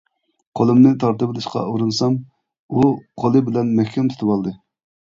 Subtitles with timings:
[0.59, 2.17] قولۇمنى تارتىۋېلىشقا ئۇرۇنسام،
[2.79, 2.87] ئۇ
[3.23, 4.59] قولى بىلەن مەھكەم تۇتۇۋالدى.